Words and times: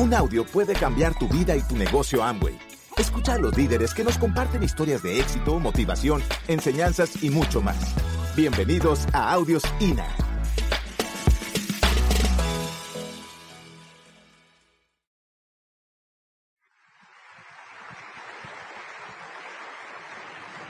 Un 0.00 0.14
audio 0.14 0.46
puede 0.46 0.72
cambiar 0.72 1.12
tu 1.18 1.28
vida 1.28 1.54
y 1.54 1.60
tu 1.60 1.76
negocio 1.76 2.24
Amway. 2.24 2.58
Escucha 2.96 3.34
a 3.34 3.38
los 3.38 3.54
líderes 3.54 3.92
que 3.92 4.02
nos 4.02 4.16
comparten 4.16 4.62
historias 4.62 5.02
de 5.02 5.20
éxito, 5.20 5.60
motivación, 5.60 6.22
enseñanzas 6.48 7.22
y 7.22 7.28
mucho 7.28 7.60
más. 7.60 7.94
Bienvenidos 8.34 9.06
a 9.12 9.30
Audios 9.30 9.62
INA. 9.78 10.06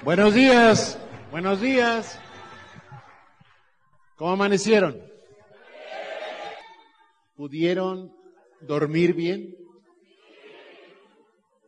Buenos 0.02 0.34
días, 0.34 0.98
buenos 1.30 1.60
días. 1.60 2.18
¿Cómo 4.16 4.32
amanecieron? 4.32 5.00
¿Pudieron 7.36 8.19
dormir 8.66 9.14
bien? 9.14 9.56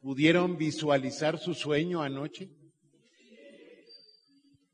¿Pudieron 0.00 0.56
visualizar 0.56 1.38
su 1.38 1.55
sueño 1.55 2.02
anoche? 2.02 2.50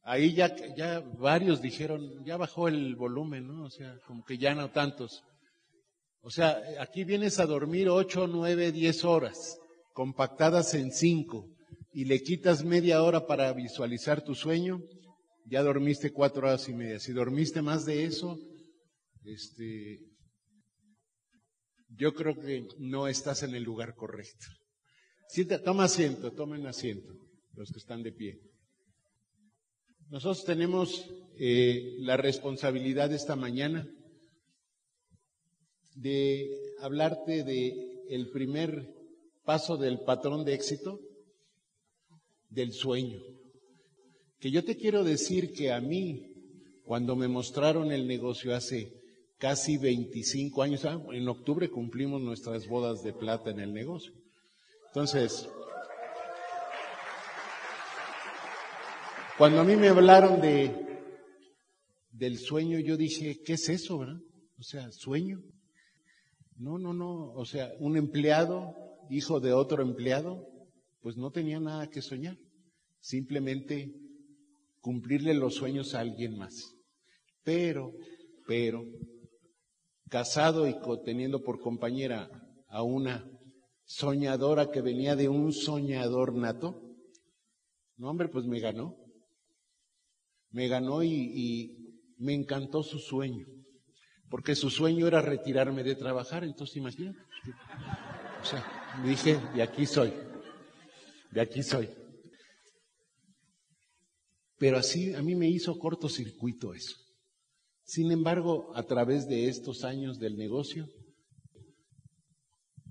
Ahí 0.02 0.32
ya, 0.32 0.56
ya 0.74 1.00
varios 1.00 1.60
dijeron, 1.60 2.24
ya 2.24 2.38
bajó 2.38 2.68
el 2.68 2.96
volumen, 2.96 3.46
¿no? 3.46 3.64
O 3.64 3.70
sea, 3.70 3.98
como 4.06 4.24
que 4.24 4.38
ya 4.38 4.54
no 4.54 4.70
tantos. 4.70 5.23
O 6.23 6.30
sea, 6.30 6.62
aquí 6.80 7.04
vienes 7.04 7.38
a 7.38 7.46
dormir 7.46 7.90
ocho, 7.90 8.26
nueve, 8.26 8.73
diez 8.73 9.04
horas, 9.04 9.59
compactadas 9.92 10.73
en 10.73 10.92
cinco, 10.92 11.46
y 11.92 12.06
le 12.06 12.23
quitas 12.23 12.64
media 12.64 13.02
hora 13.02 13.26
para 13.26 13.52
visualizar 13.52 14.23
tu 14.23 14.34
sueño, 14.34 14.80
ya 15.45 15.62
dormiste 15.62 16.12
cuatro 16.12 16.46
horas 16.46 16.68
y 16.68 16.74
media. 16.74 16.98
Si 16.98 17.12
dormiste 17.12 17.60
más 17.60 17.84
de 17.84 18.04
eso, 18.04 18.38
este, 19.24 19.98
yo 21.88 22.15
creo 22.15 22.38
que 22.38 22.68
no 22.79 23.09
estás 23.09 23.43
en 23.43 23.54
el 23.54 23.62
lugar 23.62 23.95
correcto. 23.95 24.46
toma 25.65 25.85
asiento, 25.85 26.32
tomen 26.32 26.66
asiento, 26.66 27.12
los 27.54 27.71
que 27.71 27.79
están 27.79 28.02
de 28.02 28.12
pie. 28.12 28.40
Nosotros 30.10 30.45
tenemos 30.45 31.10
eh, 31.38 31.96
la 31.99 32.16
responsabilidad 32.16 33.12
esta 33.12 33.37
mañana 33.37 33.87
de 35.95 36.49
hablarte 36.80 37.45
de 37.45 38.05
el 38.09 38.30
primer 38.30 38.95
paso 39.45 39.77
del 39.77 40.01
patrón 40.01 40.45
de 40.45 40.55
éxito, 40.55 41.01
del 42.49 42.73
sueño. 42.73 43.21
Que 44.38 44.51
yo 44.51 44.65
te 44.65 44.77
quiero 44.77 45.05
decir 45.05 45.52
que 45.52 45.73
a 45.73 45.80
mí, 45.80 46.32
cuando 46.84 47.16
me 47.16 47.29
mostraron 47.29 47.93
el 47.93 48.07
negocio 48.07 48.55
hace 48.55 48.99
casi 49.38 49.78
25 49.78 50.62
años, 50.62 50.84
ah, 50.84 51.00
en 51.12 51.28
octubre 51.28 51.70
cumplimos 51.70 52.20
nuestras 52.20 52.66
bodas 52.66 53.02
de 53.02 53.12
plata 53.12 53.50
en 53.50 53.60
el 53.60 53.72
negocio. 53.72 54.12
Entonces, 54.88 55.48
cuando 59.36 59.60
a 59.60 59.64
mí 59.64 59.76
me 59.76 59.88
hablaron 59.88 60.40
de 60.40 60.86
del 62.10 62.38
sueño, 62.38 62.80
yo 62.80 62.96
dije, 62.96 63.40
¿qué 63.44 63.52
es 63.52 63.68
eso, 63.68 63.98
verdad? 63.98 64.20
O 64.59 64.62
sea, 64.62 64.91
sueño. 64.91 65.41
No, 66.56 66.78
no, 66.78 66.92
no. 66.92 67.32
O 67.34 67.44
sea, 67.44 67.70
un 67.78 67.97
empleado, 67.97 68.75
hijo 69.09 69.38
de 69.38 69.53
otro 69.53 69.82
empleado, 69.82 70.44
pues 71.00 71.16
no 71.16 71.31
tenía 71.31 71.60
nada 71.60 71.88
que 71.88 72.03
soñar. 72.03 72.36
Simplemente 72.98 73.94
cumplirle 74.81 75.34
los 75.34 75.54
sueños 75.54 75.94
a 75.94 76.00
alguien 76.00 76.36
más. 76.36 76.75
Pero, 77.44 77.92
pero, 78.48 78.84
casado 80.09 80.66
y 80.66 80.76
teniendo 81.04 81.42
por 81.42 81.60
compañera 81.60 82.28
a 82.69 82.82
una 82.82 83.25
soñadora 83.84 84.70
que 84.70 84.82
venía 84.82 85.16
de 85.16 85.28
un 85.28 85.53
soñador 85.53 86.34
nato, 86.34 86.83
no 87.97 88.10
hombre, 88.10 88.28
pues 88.28 88.47
me 88.47 88.60
ganó. 88.60 88.97
Me 90.50 90.69
ganó 90.69 91.03
y, 91.03 91.75
me 92.19 92.34
encantó 92.34 92.83
su 92.83 92.99
sueño, 92.99 93.47
porque 94.28 94.56
su 94.56 94.71
sueño 94.71 95.06
era 95.06 95.22
retirarme 95.22 95.84
de 95.84 95.94
trabajar, 95.94 96.43
entonces 96.43 96.77
imagínate. 96.77 97.19
O 98.43 98.44
sea, 98.44 98.65
dije, 99.04 99.38
de 99.54 99.62
aquí 99.62 99.87
soy, 99.87 100.12
de 101.31 101.41
aquí 101.41 101.62
soy. 101.62 101.88
Pero 104.59 104.78
así 104.78 105.15
a 105.15 105.22
mí 105.22 105.37
me 105.37 105.49
hizo 105.49 105.78
cortocircuito 105.78 106.75
eso. 106.75 106.97
Sin 107.88 108.12
embargo, 108.12 108.71
a 108.75 108.82
través 108.82 109.26
de 109.28 109.49
estos 109.49 109.82
años 109.82 110.19
del 110.19 110.37
negocio, 110.37 110.91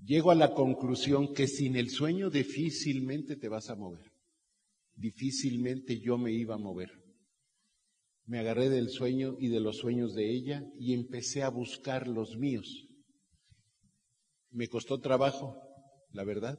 llego 0.04 0.32
a 0.32 0.34
la 0.34 0.54
conclusión 0.54 1.32
que 1.34 1.46
sin 1.46 1.76
el 1.76 1.88
sueño 1.90 2.30
difícilmente 2.30 3.36
te 3.36 3.48
vas 3.48 3.70
a 3.70 3.76
mover. 3.76 4.10
Difícilmente 4.96 6.00
yo 6.00 6.18
me 6.18 6.32
iba 6.32 6.56
a 6.56 6.58
mover. 6.58 6.90
Me 8.26 8.40
agarré 8.40 8.70
del 8.70 8.88
sueño 8.88 9.36
y 9.38 9.46
de 9.50 9.60
los 9.60 9.76
sueños 9.76 10.16
de 10.16 10.32
ella 10.32 10.64
y 10.80 10.94
empecé 10.94 11.44
a 11.44 11.48
buscar 11.48 12.08
los 12.08 12.36
míos. 12.36 12.88
Me 14.50 14.66
costó 14.66 14.98
trabajo, 14.98 15.62
la 16.10 16.24
verdad, 16.24 16.58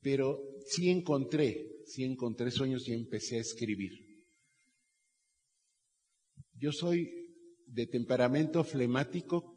pero 0.00 0.40
sí 0.66 0.90
encontré, 0.90 1.84
sí 1.86 2.02
encontré 2.02 2.50
sueños 2.50 2.88
y 2.88 2.92
empecé 2.92 3.36
a 3.36 3.42
escribir. 3.42 3.92
Yo 6.54 6.72
soy 6.72 7.17
de 7.68 7.86
temperamento 7.86 8.64
flemático, 8.64 9.56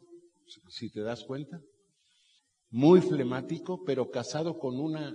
si 0.68 0.90
te 0.90 1.00
das 1.00 1.24
cuenta, 1.24 1.60
muy 2.70 3.00
flemático, 3.00 3.84
pero 3.84 4.10
casado 4.10 4.58
con 4.58 4.78
una 4.78 5.14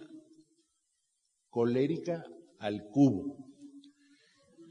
colérica 1.50 2.24
al 2.60 2.88
cubo. 2.90 3.36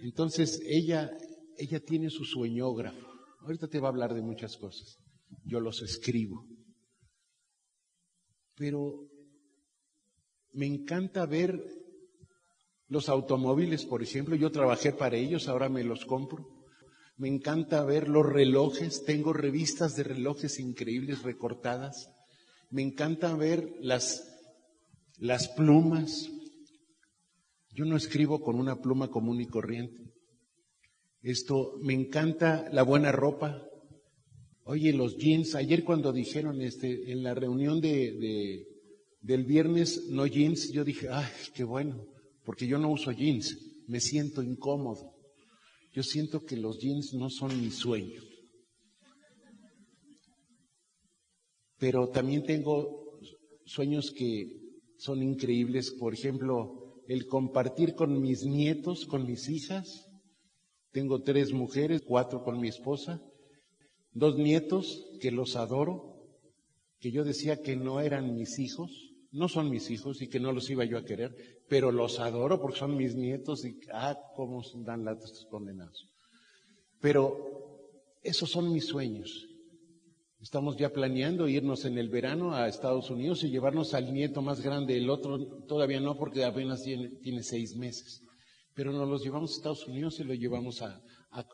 Entonces 0.01 0.61
ella, 0.67 1.11
ella 1.57 1.81
tiene 1.81 2.11
su 2.11 2.25
sueñógrafo. 2.25 3.07
Ahorita 3.41 3.69
te 3.69 3.81
va 3.81 3.89
a 3.89 3.91
hablar 3.91 4.15
de 4.15 4.23
muchas 4.23 4.57
cosas. 4.57 4.99
Yo 5.45 5.61
los 5.61 5.83
escribo. 5.83 6.47
Pero 8.55 9.09
me 10.53 10.67
encanta 10.67 11.27
ver 11.27 11.61
los 12.89 13.09
automóviles, 13.09 13.85
por 13.85 14.03
ejemplo. 14.03 14.37
Yo 14.37 14.51
trabajé 14.51 14.93
para 14.93 15.17
ellos, 15.17 15.49
ahora 15.49 15.69
me 15.69 15.85
los 15.85 16.05
compro. 16.05 16.56
Me 17.19 17.29
encanta 17.29 17.83
ver 17.83 18.09
los 18.09 18.27
relojes, 18.27 19.05
tengo 19.05 19.33
revistas 19.33 19.97
de 19.97 20.03
relojes 20.03 20.61
increíbles 20.61 21.23
recortadas. 21.23 22.11
Me 22.69 22.83
encanta 22.83 23.35
ver 23.35 23.73
las, 23.81 24.37
las 25.19 25.49
plumas. 25.49 26.29
Yo 27.71 27.87
no 27.87 27.97
escribo 27.97 28.43
con 28.43 28.57
una 28.57 28.83
pluma 28.83 29.09
común 29.09 29.41
y 29.41 29.47
corriente. 29.47 30.13
Esto, 31.23 31.79
me 31.81 31.95
encanta 31.95 32.69
la 32.71 32.83
buena 32.83 33.13
ropa. 33.13 33.67
Oye, 34.65 34.93
los 34.93 35.17
jeans, 35.17 35.55
ayer 35.55 35.85
cuando 35.85 36.13
dijeron 36.13 36.61
este, 36.61 37.13
en 37.13 37.23
la 37.23 37.35
reunión 37.35 37.81
de, 37.81 38.13
de, 38.13 38.67
del 39.23 39.45
viernes 39.45 40.09
no 40.11 40.27
jeans, 40.27 40.71
yo 40.71 40.85
dije, 40.85 41.09
ay, 41.11 41.31
qué 41.55 41.65
bueno, 41.65 42.05
porque 42.45 42.67
yo 42.67 42.79
no 42.79 42.91
uso 42.91 43.11
jeans, 43.11 43.57
me 43.87 44.01
siento 44.01 44.43
incómodo. 44.43 45.16
Yo 45.97 46.03
siento 46.03 46.45
que 46.45 46.59
los 46.59 46.79
jeans 46.79 47.15
no 47.15 47.31
son 47.31 47.59
mi 47.59 47.71
sueño. 47.71 48.21
Pero 51.79 52.11
también 52.11 52.45
tengo 52.45 53.19
sueños 53.65 54.11
que 54.11 54.61
son 54.99 55.23
increíbles. 55.23 55.93
Por 55.93 56.13
ejemplo, 56.13 57.01
el 57.09 57.25
compartir 57.25 57.95
con 57.95 58.21
mis 58.21 58.45
nietos, 58.45 59.07
con 59.07 59.25
mis 59.25 59.49
hijas. 59.49 60.07
Tengo 60.93 61.23
tres 61.23 61.55
mujeres, 61.55 62.03
cuatro 62.07 62.45
con 62.45 62.61
mi 62.61 62.69
esposa. 62.69 63.23
Dos 64.13 64.37
nietos 64.37 65.03
que 65.19 65.31
los 65.31 65.57
adoro, 65.57 66.29
que 66.99 67.11
yo 67.11 67.25
decía 67.25 67.63
que 67.63 67.75
no 67.75 68.01
eran 68.01 68.35
mis 68.35 68.59
hijos, 68.59 68.91
no 69.33 69.49
son 69.49 69.71
mis 69.71 69.91
hijos 69.91 70.23
y 70.23 70.29
que 70.29 70.41
no 70.41 70.53
los 70.53 70.69
iba 70.71 70.85
yo 70.85 70.99
a 70.99 71.05
querer, 71.05 71.35
pero 71.69 71.93
los 71.93 72.19
adoro 72.19 72.61
porque 72.61 72.79
son 72.79 72.97
mis 72.97 73.15
nietos 73.15 73.65
y, 73.65 73.79
ah, 73.93 74.17
cómo 74.35 74.63
dan 74.85 75.05
latas 75.05 75.47
condenados. 75.51 76.09
Pero 77.01 77.91
esos 78.23 78.51
son 78.51 78.73
mis 78.73 78.87
sueños. 78.87 79.47
Estamos 80.41 80.77
ya 80.77 80.93
planeando 80.93 81.49
irnos 81.49 81.85
en 81.85 81.99
el 81.99 82.09
verano 82.09 82.55
a 82.55 82.69
Estados 82.69 83.11
Unidos 83.11 83.43
y 83.43 83.51
llevarnos 83.51 83.95
al 83.95 84.13
nieto 84.13 84.43
más 84.43 84.61
grande. 84.61 84.97
El 84.97 85.11
otro 85.11 85.65
todavía 85.67 86.01
no 86.01 86.17
porque 86.17 86.45
apenas 86.45 86.83
tiene, 86.83 87.09
tiene 87.21 87.43
seis 87.43 87.75
meses. 87.77 88.23
Pero 88.75 88.93
nos 88.93 89.09
los 89.09 89.23
llevamos 89.25 89.53
a 89.53 89.57
Estados 89.57 89.87
Unidos 89.89 90.21
y 90.21 90.25
lo 90.25 90.35
llevamos 90.35 90.83
a, 90.83 91.01
a, 91.31 91.45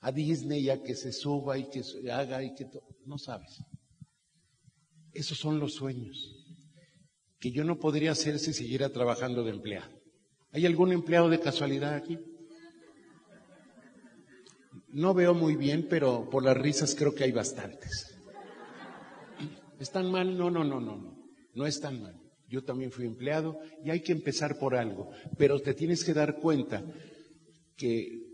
a 0.00 0.12
Disney 0.12 0.68
a 0.68 0.82
que 0.82 0.94
se 0.94 1.12
suba 1.12 1.58
y 1.58 1.68
que 1.70 1.82
haga 2.10 2.42
y 2.44 2.54
que... 2.54 2.66
No 3.04 3.18
sabes. 3.18 3.58
Esos 5.12 5.38
son 5.38 5.58
los 5.58 5.74
sueños 5.74 6.35
que 7.46 7.52
yo 7.52 7.62
no 7.62 7.78
podría 7.78 8.10
hacer 8.10 8.40
si 8.40 8.52
siguiera 8.52 8.88
trabajando 8.88 9.44
de 9.44 9.52
empleado. 9.52 9.88
¿Hay 10.50 10.66
algún 10.66 10.90
empleado 10.90 11.28
de 11.28 11.38
casualidad 11.38 11.94
aquí? 11.94 12.18
No 14.88 15.14
veo 15.14 15.32
muy 15.32 15.54
bien, 15.54 15.86
pero 15.88 16.28
por 16.28 16.42
las 16.42 16.56
risas 16.56 16.96
creo 16.96 17.14
que 17.14 17.22
hay 17.22 17.30
bastantes. 17.30 18.18
¿Están 19.78 20.10
mal? 20.10 20.36
No, 20.36 20.50
no, 20.50 20.64
no, 20.64 20.80
no. 20.80 21.16
No 21.54 21.66
es 21.66 21.80
tan 21.80 22.02
mal. 22.02 22.20
Yo 22.48 22.64
también 22.64 22.90
fui 22.90 23.06
empleado 23.06 23.60
y 23.84 23.90
hay 23.90 24.00
que 24.00 24.10
empezar 24.10 24.58
por 24.58 24.74
algo. 24.74 25.10
Pero 25.38 25.60
te 25.60 25.74
tienes 25.74 26.02
que 26.02 26.14
dar 26.14 26.40
cuenta 26.40 26.84
que 27.76 28.24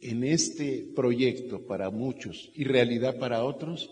en 0.00 0.24
este 0.24 0.88
proyecto 0.96 1.66
para 1.66 1.90
muchos 1.90 2.50
y 2.54 2.64
realidad 2.64 3.18
para 3.18 3.44
otros, 3.44 3.90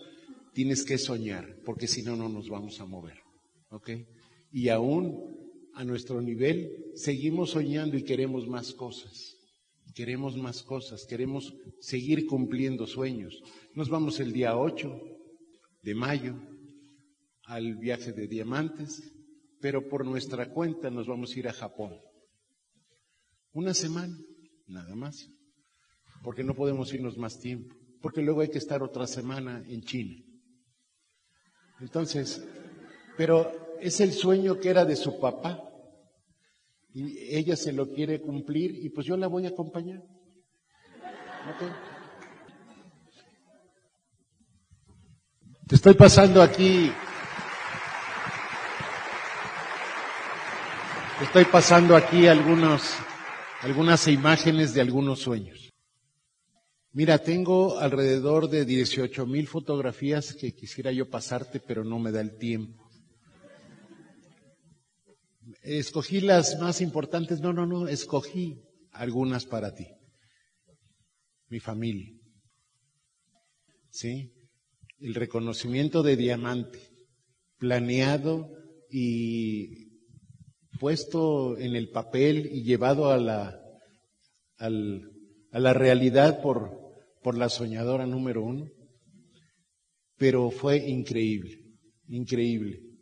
tienes 0.53 0.83
que 0.83 0.97
soñar, 0.97 1.55
porque 1.63 1.85
si 1.85 2.01
no, 2.01 2.15
no 2.15 2.29
nos 2.29 2.49
vamos 2.49 2.79
a 2.79 2.85
mover. 2.85 3.19
¿Ok? 3.69 3.91
Y 4.55 4.69
aún 4.69 5.35
a 5.73 5.83
nuestro 5.83 6.21
nivel, 6.21 6.93
seguimos 6.93 7.49
soñando 7.49 7.97
y 7.97 8.05
queremos 8.05 8.47
más 8.47 8.73
cosas. 8.73 9.35
Queremos 9.93 10.37
más 10.37 10.63
cosas, 10.63 11.05
queremos 11.05 11.53
seguir 11.81 12.25
cumpliendo 12.25 12.87
sueños. 12.87 13.43
Nos 13.73 13.89
vamos 13.89 14.21
el 14.21 14.31
día 14.31 14.57
8 14.57 14.97
de 15.81 15.93
mayo 15.93 16.35
al 17.43 17.75
viaje 17.75 18.13
de 18.13 18.29
diamantes, 18.29 19.03
pero 19.59 19.89
por 19.89 20.05
nuestra 20.05 20.49
cuenta 20.53 20.89
nos 20.89 21.05
vamos 21.05 21.35
a 21.35 21.39
ir 21.39 21.49
a 21.49 21.53
Japón. 21.53 21.99
Una 23.51 23.73
semana, 23.73 24.17
nada 24.67 24.95
más, 24.95 25.29
porque 26.23 26.45
no 26.45 26.55
podemos 26.55 26.93
irnos 26.93 27.17
más 27.17 27.41
tiempo, 27.41 27.75
porque 28.01 28.21
luego 28.21 28.39
hay 28.39 28.49
que 28.49 28.59
estar 28.59 28.81
otra 28.81 29.05
semana 29.05 29.65
en 29.67 29.81
China. 29.81 30.23
Entonces, 31.81 32.41
pero 33.17 33.64
es 33.81 33.99
el 33.99 34.13
sueño 34.13 34.59
que 34.59 34.69
era 34.69 34.85
de 34.85 34.95
su 34.95 35.19
papá. 35.19 35.61
Y 36.93 37.35
ella 37.35 37.55
se 37.55 37.73
lo 37.73 37.89
quiere 37.89 38.21
cumplir 38.21 38.83
y 38.83 38.89
pues 38.89 39.05
yo 39.05 39.17
la 39.17 39.27
voy 39.27 39.45
a 39.45 39.49
acompañar. 39.49 40.01
Te 45.67 45.75
estoy 45.75 45.93
pasando 45.93 46.41
aquí. 46.41 46.91
Te 51.19 51.25
estoy 51.25 51.45
pasando 51.45 51.95
aquí 51.95 52.27
algunos, 52.27 52.93
algunas 53.61 54.07
imágenes 54.07 54.73
de 54.73 54.81
algunos 54.81 55.19
sueños. 55.19 55.73
Mira, 56.91 57.17
tengo 57.17 57.77
alrededor 57.79 58.49
de 58.49 58.63
18 58.63 59.25
mil 59.25 59.47
fotografías 59.47 60.33
que 60.33 60.53
quisiera 60.53 60.93
yo 60.93 61.09
pasarte, 61.09 61.59
pero 61.59 61.83
no 61.83 61.99
me 61.99 62.11
da 62.11 62.21
el 62.21 62.37
tiempo. 62.37 62.84
Escogí 65.65 66.21
las 66.21 66.59
más 66.59 66.79
importantes. 66.79 67.41
No, 67.41 67.51
no, 67.51 67.65
no, 67.65 67.87
escogí 67.87 68.61
algunas 68.91 69.47
para 69.47 69.73
ti. 69.73 69.87
Mi 71.49 71.59
familia. 71.59 72.13
¿Sí? 73.89 74.31
El 74.99 75.15
reconocimiento 75.15 76.03
de 76.03 76.17
diamante, 76.17 76.79
planeado 77.57 78.51
y 78.91 79.89
puesto 80.79 81.57
en 81.57 81.75
el 81.75 81.89
papel 81.89 82.47
y 82.51 82.63
llevado 82.63 83.09
a 83.09 83.17
la, 83.17 83.59
a 84.59 84.69
la 84.69 85.73
realidad 85.73 86.41
por, 86.41 86.77
por 87.23 87.35
la 87.35 87.49
soñadora 87.49 88.05
número 88.05 88.43
uno. 88.43 88.69
Pero 90.17 90.51
fue 90.51 90.77
increíble, 90.77 91.59
increíble. 92.07 92.94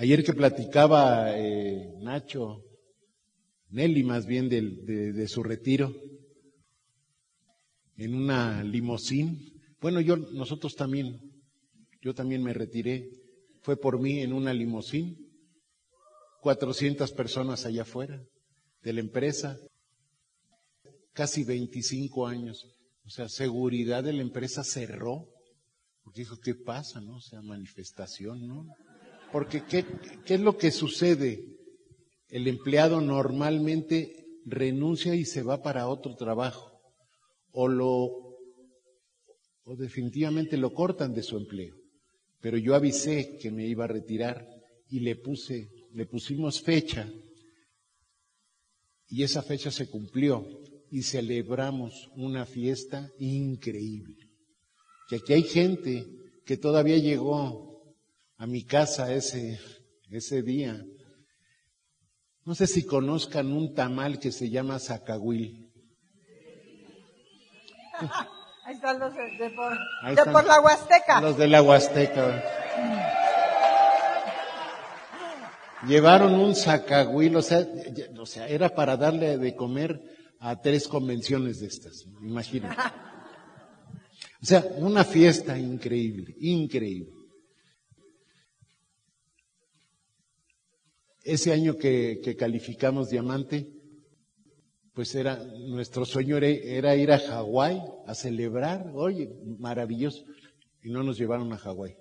Ayer 0.00 0.24
que 0.24 0.32
platicaba 0.32 1.38
eh, 1.38 1.92
Nacho, 2.00 2.64
Nelly 3.68 4.02
más 4.02 4.24
bien 4.24 4.48
de, 4.48 5.28
su 5.28 5.42
retiro, 5.42 5.94
en 7.98 8.14
una 8.14 8.64
limosín. 8.64 9.60
Bueno, 9.78 10.00
yo, 10.00 10.16
nosotros 10.16 10.74
también, 10.74 11.20
yo 12.00 12.14
también 12.14 12.42
me 12.42 12.54
retiré. 12.54 13.10
Fue 13.60 13.76
por 13.76 14.00
mí 14.00 14.20
en 14.20 14.32
una 14.32 14.54
limosín. 14.54 15.18
400 16.40 17.12
personas 17.12 17.66
allá 17.66 17.82
afuera 17.82 18.24
de 18.80 18.94
la 18.94 19.00
empresa. 19.00 19.58
Casi 21.12 21.44
25 21.44 22.26
años. 22.26 22.64
O 23.04 23.10
sea, 23.10 23.28
seguridad 23.28 24.02
de 24.02 24.14
la 24.14 24.22
empresa 24.22 24.64
cerró. 24.64 25.28
Porque 26.02 26.22
dijo, 26.22 26.38
¿qué 26.42 26.54
pasa? 26.54 27.02
¿No? 27.02 27.16
O 27.16 27.20
sea, 27.20 27.42
manifestación, 27.42 28.46
¿no? 28.46 28.64
Porque 29.32 29.64
¿qué, 29.64 29.84
¿qué 30.24 30.34
es 30.34 30.40
lo 30.40 30.56
que 30.56 30.70
sucede? 30.70 31.44
El 32.28 32.46
empleado 32.48 33.00
normalmente 33.00 34.26
renuncia 34.44 35.14
y 35.14 35.24
se 35.24 35.42
va 35.42 35.62
para 35.62 35.88
otro 35.88 36.14
trabajo 36.16 36.70
o 37.52 37.68
lo 37.68 38.30
o 39.64 39.76
definitivamente 39.76 40.56
lo 40.56 40.72
cortan 40.72 41.14
de 41.14 41.22
su 41.22 41.36
empleo. 41.36 41.76
Pero 42.40 42.56
yo 42.56 42.74
avisé 42.74 43.36
que 43.38 43.50
me 43.50 43.66
iba 43.66 43.84
a 43.84 43.88
retirar 43.88 44.48
y 44.88 45.00
le 45.00 45.16
puse, 45.16 45.68
le 45.92 46.06
pusimos 46.06 46.60
fecha 46.60 47.08
y 49.08 49.22
esa 49.22 49.42
fecha 49.42 49.70
se 49.70 49.88
cumplió 49.88 50.46
y 50.90 51.02
celebramos 51.02 52.10
una 52.16 52.46
fiesta 52.46 53.10
increíble. 53.18 54.16
Que 55.08 55.16
aquí 55.16 55.32
hay 55.34 55.42
gente 55.42 56.06
que 56.44 56.56
todavía 56.56 56.96
llegó 56.96 57.69
a 58.40 58.46
mi 58.46 58.64
casa 58.64 59.12
ese, 59.12 59.60
ese 60.10 60.42
día. 60.42 60.82
No 62.46 62.54
sé 62.54 62.66
si 62.66 62.86
conozcan 62.86 63.52
un 63.52 63.74
tamal 63.74 64.18
que 64.18 64.32
se 64.32 64.48
llama 64.48 64.78
zacahuil. 64.78 65.70
Ahí 68.64 68.74
están 68.74 68.98
los 68.98 69.12
de, 69.14 69.50
por, 69.50 70.46
la 70.46 70.60
Huasteca. 70.60 71.20
Los 71.20 71.36
de 71.36 71.48
la 71.48 71.60
Huasteca. 71.60 72.42
Llevaron 75.86 76.32
un 76.34 76.54
zacahuil, 76.54 77.36
o 77.36 77.42
sea, 77.42 77.66
o 78.18 78.24
sea, 78.24 78.48
era 78.48 78.70
para 78.70 78.96
darle 78.96 79.36
de 79.36 79.54
comer 79.54 80.00
a 80.38 80.58
tres 80.62 80.88
convenciones 80.88 81.60
de 81.60 81.66
estas, 81.66 82.06
imagínate. 82.22 82.74
O 84.42 84.46
sea, 84.46 84.64
una 84.78 85.04
fiesta 85.04 85.58
increíble, 85.58 86.34
increíble. 86.40 87.19
Ese 91.22 91.52
año 91.52 91.76
que, 91.76 92.36
calificamos 92.38 93.10
diamante, 93.10 93.68
pues 94.94 95.14
era, 95.14 95.36
nuestro 95.36 96.04
sueño 96.04 96.38
era, 96.38 96.96
ir 96.96 97.12
a 97.12 97.18
Hawái 97.18 97.82
a 98.06 98.14
celebrar, 98.14 98.90
oye, 98.94 99.30
maravilloso, 99.58 100.24
y 100.82 100.90
no 100.90 101.02
nos 101.02 101.18
llevaron 101.18 101.52
a 101.52 101.58
Hawái. 101.58 101.96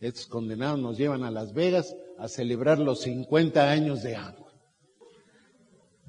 Estos 0.00 0.26
condenados 0.26 0.80
nos 0.80 0.96
llevan 0.96 1.24
a 1.24 1.30
Las 1.30 1.52
Vegas 1.52 1.94
a 2.18 2.26
celebrar 2.28 2.78
los 2.78 3.02
50 3.02 3.70
años 3.70 4.02
de 4.02 4.16
agua. 4.16 4.50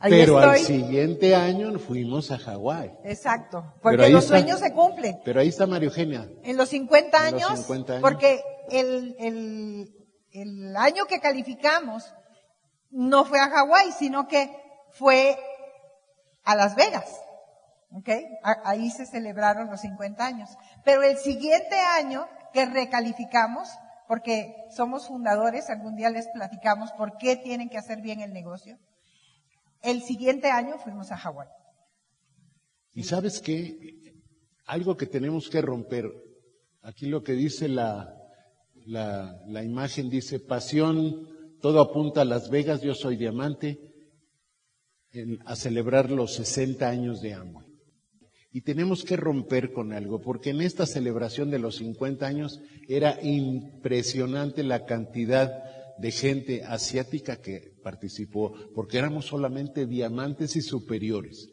pero 0.02 0.40
al 0.40 0.60
siguiente 0.60 1.36
año 1.36 1.78
fuimos 1.78 2.32
a 2.32 2.38
Hawái. 2.38 2.92
Exacto, 3.04 3.74
porque 3.82 4.10
los 4.10 4.26
sueños 4.26 4.60
se 4.62 4.72
cumplen. 4.72 5.20
Pero 5.26 5.42
ahí 5.42 5.50
está 5.50 5.68
María 5.68 5.90
Eugenia. 5.90 6.30
En 6.44 6.56
los 6.56 6.70
50 6.70 7.22
años, 7.22 7.50
los 7.50 7.60
50 7.60 7.94
años 7.94 8.02
porque 8.02 8.42
el, 8.72 9.16
el, 9.20 10.01
el 10.32 10.76
año 10.76 11.06
que 11.06 11.20
calificamos 11.20 12.14
no 12.90 13.26
fue 13.26 13.40
a 13.40 13.50
Hawái, 13.50 13.92
sino 13.92 14.28
que 14.28 14.52
fue 14.92 15.38
a 16.44 16.56
Las 16.56 16.76
Vegas. 16.76 17.22
Ahí 18.64 18.90
se 18.90 19.06
celebraron 19.06 19.70
los 19.70 19.82
50 19.82 20.26
años. 20.26 20.50
Pero 20.84 21.04
el 21.04 21.18
siguiente 21.18 21.76
año 21.76 22.28
que 22.54 22.66
recalificamos, 22.66 23.70
porque 24.08 24.56
somos 24.76 25.08
fundadores, 25.08 25.70
algún 25.70 25.96
día 25.96 26.10
les 26.10 26.28
platicamos 26.30 26.92
por 26.94 27.18
qué 27.18 27.36
tienen 27.36 27.70
que 27.70 27.78
hacer 27.78 28.02
bien 28.02 28.22
el 28.22 28.34
negocio. 28.34 28.78
El 29.82 30.02
siguiente 30.04 30.52
año 30.52 30.78
fuimos 30.78 31.12
a 31.12 31.18
Hawái. 31.18 31.48
Y 32.94 33.04
sabes 33.04 33.42
qué? 33.42 34.14
Algo 34.66 34.96
que 34.96 35.08
tenemos 35.08 35.50
que 35.50 35.62
romper. 35.62 36.06
Aquí 36.82 37.08
lo 37.08 37.24
que 37.24 37.34
dice 37.34 37.68
la, 37.68 38.21
la, 38.86 39.64
imagen 39.64 40.10
dice, 40.10 40.40
pasión, 40.40 41.28
todo 41.62 41.82
apunta 41.82 42.22
a 42.22 42.26
Las 42.26 42.50
Vegas, 42.50 42.82
yo 42.82 42.94
soy 42.94 43.16
diamante, 43.16 43.80
a 45.46 45.56
celebrar 45.56 46.10
los 46.10 46.34
60 46.36 46.88
años 46.88 47.22
de 47.22 47.34
Amway. 47.34 47.66
Y 48.54 48.62
tenemos 48.62 49.04
que 49.04 49.16
romper 49.16 49.72
con 49.72 49.94
algo, 49.94 50.22
porque 50.22 50.50
en 50.50 50.62
esta 50.62 50.86
celebración 50.86 51.50
de 51.52 51.60
los 51.60 51.78
50 51.78 52.26
años 52.26 52.60
era 52.88 53.18
impresionante 53.22 54.64
la 54.64 54.86
cantidad 54.86 55.52
de 55.98 56.12
gente 56.12 56.64
asiática 56.64 57.42
que 57.42 57.74
participó, 57.84 58.54
porque 58.74 58.98
éramos 58.98 59.26
solamente 59.26 59.86
diamantes 59.86 60.56
y 60.56 60.62
superiores, 60.62 61.50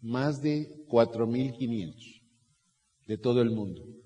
más 0.00 0.40
de 0.40 0.86
4.500 0.88 2.22
de 3.06 3.18
todo 3.18 3.42
el 3.42 3.50
mundo 3.50 3.97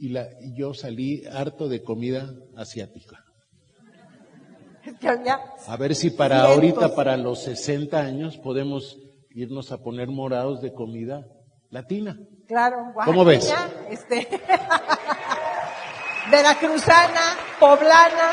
y, 0.00 0.08
la, 0.08 0.28
yo 0.54 0.72
salí 0.72 1.24
harto 1.26 1.68
de 1.68 1.82
comida 1.82 2.34
asiática. 2.56 3.24
A 5.66 5.76
ver 5.76 5.94
si 5.94 6.10
para 6.10 6.42
ahorita, 6.44 6.94
para 6.94 7.16
los 7.16 7.42
60 7.42 8.00
años, 8.00 8.38
podemos 8.38 8.98
irnos 9.30 9.72
a 9.72 9.82
poner 9.82 10.08
morados 10.08 10.62
de 10.62 10.72
comida 10.72 11.26
latina. 11.68 12.18
Claro, 12.48 12.92
¿Cómo 13.04 13.24
ves? 13.24 13.54
Este... 13.90 14.26
veracruzana, 16.30 17.36
poblana. 17.58 18.32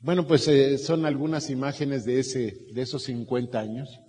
Bueno, 0.00 0.26
pues 0.26 0.46
eh, 0.48 0.78
son 0.78 1.06
algunas 1.06 1.50
imágenes 1.50 2.04
de 2.04 2.20
ese, 2.20 2.66
de 2.72 2.82
esos 2.82 3.02
50 3.04 3.58
años. 3.58 4.00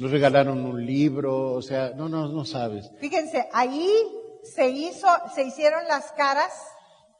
Nos 0.00 0.10
regalaron 0.10 0.64
un 0.64 0.86
libro, 0.86 1.52
o 1.52 1.60
sea, 1.60 1.90
no, 1.94 2.08
no, 2.08 2.26
no 2.26 2.46
sabes. 2.46 2.90
Fíjense, 3.00 3.46
ahí 3.52 3.86
se 4.42 4.66
hizo, 4.66 5.06
se 5.34 5.44
hicieron 5.44 5.86
las 5.88 6.12
caras 6.12 6.50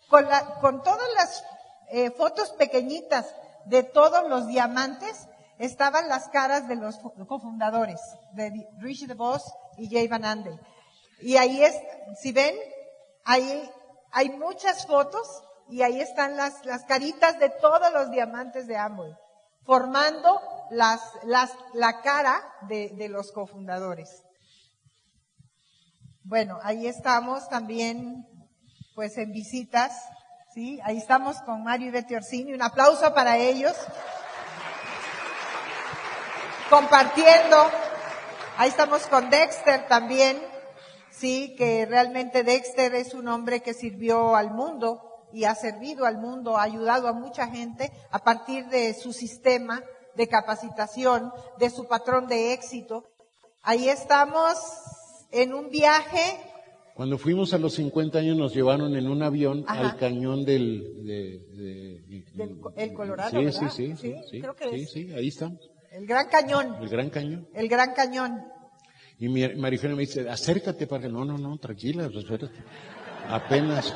con, 0.08 0.24
la, 0.26 0.58
con 0.62 0.82
todas 0.82 1.06
las 1.14 1.44
eh, 1.90 2.10
fotos 2.10 2.48
pequeñitas 2.52 3.36
de 3.66 3.82
todos 3.82 4.26
los 4.30 4.46
diamantes 4.46 5.28
estaban 5.58 6.08
las 6.08 6.30
caras 6.30 6.68
de 6.68 6.76
los 6.76 6.96
cofundadores, 7.28 8.00
de 8.32 8.66
Richie 8.78 9.06
DeVos 9.06 9.42
y 9.76 9.90
Jay 9.90 10.08
Van 10.08 10.24
Andel. 10.24 10.58
Y 11.20 11.36
ahí 11.36 11.62
es, 11.62 11.74
si 12.18 12.32
ven, 12.32 12.54
ahí 13.26 13.70
hay 14.10 14.30
muchas 14.30 14.86
fotos 14.86 15.42
y 15.68 15.82
ahí 15.82 16.00
están 16.00 16.34
las, 16.38 16.64
las 16.64 16.84
caritas 16.84 17.38
de 17.38 17.50
todos 17.50 17.92
los 17.92 18.10
diamantes 18.10 18.66
de 18.66 18.78
Amway, 18.78 19.14
formando 19.64 20.40
las, 20.70 21.00
las, 21.24 21.52
la 21.74 22.00
cara 22.00 22.42
de, 22.62 22.90
de 22.90 23.08
los 23.08 23.32
cofundadores. 23.32 24.22
Bueno, 26.22 26.58
ahí 26.62 26.86
estamos 26.86 27.48
también, 27.48 28.26
pues 28.94 29.18
en 29.18 29.32
visitas, 29.32 29.92
¿sí? 30.54 30.78
Ahí 30.84 30.98
estamos 30.98 31.40
con 31.42 31.64
Mario 31.64 31.88
y 31.88 31.90
Betty 31.90 32.14
Orsini. 32.14 32.52
Un 32.52 32.62
aplauso 32.62 33.12
para 33.14 33.36
ellos 33.36 33.76
compartiendo. 36.68 37.56
Ahí 38.56 38.68
estamos 38.68 39.06
con 39.08 39.28
Dexter 39.28 39.88
también, 39.88 40.40
sí, 41.10 41.56
que 41.56 41.86
realmente 41.86 42.44
Dexter 42.44 42.94
es 42.94 43.14
un 43.14 43.26
hombre 43.28 43.60
que 43.60 43.74
sirvió 43.74 44.36
al 44.36 44.52
mundo 44.52 45.09
y 45.32 45.44
ha 45.44 45.54
servido 45.54 46.04
al 46.06 46.18
mundo, 46.18 46.56
ha 46.56 46.62
ayudado 46.62 47.08
a 47.08 47.12
mucha 47.12 47.48
gente 47.48 47.90
a 48.10 48.18
partir 48.18 48.66
de 48.66 48.94
su 48.94 49.12
sistema 49.12 49.82
de 50.16 50.28
capacitación, 50.28 51.32
de 51.58 51.70
su 51.70 51.86
patrón 51.86 52.26
de 52.26 52.52
éxito. 52.52 53.04
Ahí 53.62 53.88
estamos 53.88 54.56
en 55.30 55.54
un 55.54 55.70
viaje. 55.70 56.40
Cuando 56.94 57.18
fuimos 57.18 57.54
a 57.54 57.58
los 57.58 57.74
50 57.74 58.18
años 58.18 58.36
nos 58.36 58.54
llevaron 58.54 58.94
en 58.96 59.08
un 59.08 59.22
avión 59.22 59.64
al 59.66 59.96
cañón 59.96 60.44
del, 60.44 61.46
el 62.76 62.92
Colorado. 62.92 63.30
Sí, 63.30 63.52
sí, 63.52 63.68
sí, 63.70 63.96
sí, 63.96 64.14
sí, 64.30 64.42
sí, 64.70 64.86
sí, 64.86 65.12
ahí 65.12 65.28
estamos. 65.28 65.70
El 65.90 66.06
Gran 66.06 66.28
Cañón. 66.28 66.76
El 66.80 66.88
Gran 66.88 67.10
Cañón. 67.10 67.48
El 67.54 67.68
Gran 67.68 67.94
Cañón. 67.94 68.44
Y 69.18 69.28
mi 69.28 69.46
Marifena 69.54 69.94
me 69.94 70.02
dice, 70.02 70.28
acércate 70.28 70.86
para 70.86 71.02
que 71.02 71.08
no, 71.08 71.24
no, 71.24 71.36
no, 71.36 71.58
tranquila, 71.58 72.08
pues, 72.10 72.24
espérate. 72.24 72.54
Apenas 73.28 73.94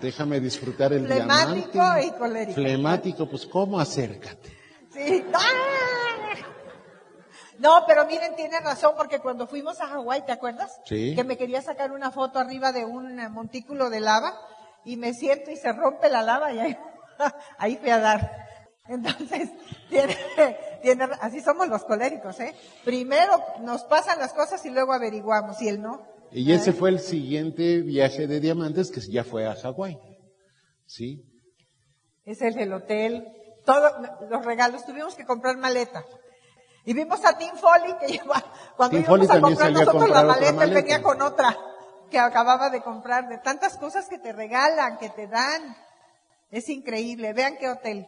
déjame 0.00 0.40
disfrutar 0.40 0.92
el 0.92 1.06
Flemático 1.06 1.72
diamante. 1.72 2.06
y 2.06 2.10
colérico. 2.12 2.54
Flemático, 2.54 3.28
pues 3.28 3.46
¿cómo 3.46 3.78
acércate? 3.80 4.56
Sí. 4.92 5.24
¡Ah! 5.34 5.40
No, 7.58 7.84
pero 7.86 8.04
miren, 8.06 8.36
tiene 8.36 8.60
razón, 8.60 8.92
porque 8.96 9.18
cuando 9.20 9.46
fuimos 9.46 9.80
a 9.80 9.86
Hawái, 9.86 10.26
¿te 10.26 10.32
acuerdas? 10.32 10.78
Sí. 10.84 11.14
Que 11.14 11.24
me 11.24 11.38
quería 11.38 11.62
sacar 11.62 11.92
una 11.92 12.10
foto 12.10 12.38
arriba 12.38 12.72
de 12.72 12.84
un 12.84 13.16
montículo 13.32 13.88
de 13.88 14.00
lava 14.00 14.38
y 14.84 14.96
me 14.96 15.14
siento 15.14 15.50
y 15.50 15.56
se 15.56 15.72
rompe 15.72 16.08
la 16.10 16.22
lava 16.22 16.52
y 16.52 16.58
ahí, 16.58 16.78
ahí 17.58 17.76
fui 17.76 17.90
a 17.90 17.98
dar. 17.98 18.46
Entonces, 18.88 19.50
tiene, 19.88 20.16
tiene, 20.82 21.08
así 21.20 21.40
somos 21.40 21.68
los 21.68 21.84
coléricos, 21.84 22.38
¿eh? 22.40 22.54
Primero 22.84 23.32
nos 23.60 23.84
pasan 23.84 24.18
las 24.18 24.32
cosas 24.32 24.64
y 24.66 24.70
luego 24.70 24.92
averiguamos, 24.92 25.60
y 25.62 25.68
él 25.68 25.80
no. 25.80 26.15
Y 26.38 26.52
ese 26.52 26.74
fue 26.74 26.90
el 26.90 27.00
siguiente 27.00 27.80
viaje 27.80 28.26
de 28.26 28.40
diamantes 28.40 28.90
que 28.90 29.00
ya 29.00 29.24
fue 29.24 29.46
a 29.46 29.54
Hawái. 29.54 29.98
¿Sí? 30.84 31.24
Es 32.26 32.42
el 32.42 32.52
del 32.52 32.74
hotel, 32.74 33.26
todos 33.64 33.90
los 34.28 34.44
regalos, 34.44 34.84
tuvimos 34.84 35.14
que 35.14 35.24
comprar 35.24 35.56
maleta. 35.56 36.04
Y 36.84 36.92
vimos 36.92 37.24
a 37.24 37.38
Tim 37.38 37.54
Foley 37.54 37.96
que 37.98 38.06
lleva, 38.18 38.44
cuando 38.76 38.98
Tim 38.98 39.06
íbamos 39.06 39.26
Foley 39.28 39.38
a 39.38 39.40
comprar 39.40 39.72
nosotros 39.72 39.94
la 39.94 40.02
a 40.02 40.10
comprar 40.10 40.24
otra 40.26 40.34
maleta, 40.34 40.64
él 40.64 40.74
venía 40.74 41.02
con 41.02 41.22
otra 41.22 41.56
que 42.10 42.18
acababa 42.18 42.68
de 42.68 42.82
comprar, 42.82 43.30
de 43.30 43.38
tantas 43.38 43.78
cosas 43.78 44.06
que 44.06 44.18
te 44.18 44.34
regalan, 44.34 44.98
que 44.98 45.08
te 45.08 45.26
dan. 45.28 45.74
Es 46.50 46.68
increíble, 46.68 47.32
vean 47.32 47.56
qué 47.56 47.70
hotel. 47.70 48.06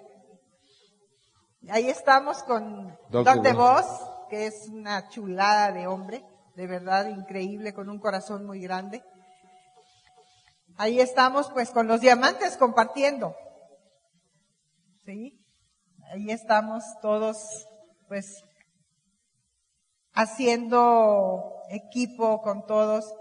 Ahí 1.71 1.89
estamos 1.89 2.43
con 2.43 2.95
de 3.09 3.41
DeVos, 3.43 3.87
que 4.29 4.49
es 4.49 4.69
una 4.69 5.09
chulada 5.09 5.73
de 5.73 5.87
hombre, 5.87 6.23
de 6.59 6.67
verdad 6.67 7.07
increíble, 7.07 7.73
con 7.73 7.89
un 7.89 8.01
corazón 8.01 8.45
muy 8.45 8.61
grande. 8.61 9.05
Ahí 10.77 11.01
estamos 11.01 11.49
pues 11.53 11.71
con 11.71 11.87
los 11.87 12.01
diamantes 12.01 12.57
compartiendo. 12.57 13.37
¿Sí? 15.05 15.41
Ahí 16.11 16.33
estamos 16.33 16.83
todos 17.01 17.69
pues 18.09 18.43
haciendo 20.15 21.63
equipo 21.71 22.43
con 22.43 22.67
todos. 22.67 23.15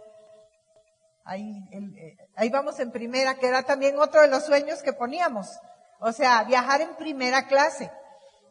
Ahí, 1.24 1.70
eh, 1.72 2.17
ahí 2.36 2.50
vamos 2.50 2.79
en 2.79 2.91
primera, 2.91 3.36
que 3.36 3.50
era 3.50 3.62
también 3.62 4.00
otro 4.00 4.22
de 4.22 4.29
los 4.29 4.48
sueños 4.48 4.82
que 4.82 4.94
poníamos. 4.94 5.60
O 6.00 6.12
sea, 6.12 6.44
viajar 6.44 6.82
en 6.82 6.96
primera 6.96 7.46
clase. 7.46 7.91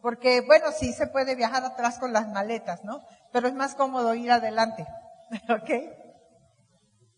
Porque, 0.01 0.43
bueno, 0.43 0.71
sí 0.71 0.93
se 0.93 1.09
puede 1.09 1.35
viajar 1.35 1.65
atrás 1.65 1.99
con 1.99 2.13
las 2.13 2.29
maletas, 2.29 2.85
¿no? 2.85 3.03
Pero 3.37 3.49
es 3.49 3.55
más 3.55 3.75
cómodo 3.75 4.15
ir 4.15 4.31
adelante. 4.31 4.87
¿Ok? 5.51 5.71